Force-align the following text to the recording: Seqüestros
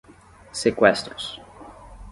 Seqüestros 0.59 1.25